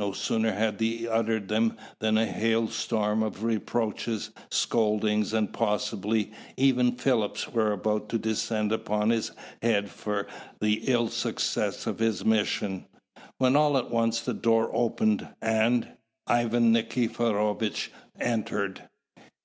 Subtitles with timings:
[0.00, 6.96] No sooner had he uttered them than a hailstorm of reproaches, scoldings, and, possibly, even
[6.96, 9.30] fillips were about to descend upon his
[9.62, 10.26] head for
[10.60, 12.86] the ill success of his mission,
[13.38, 15.90] when all at once the door opened, and
[16.26, 18.88] Ivan Nikiforovitch entered.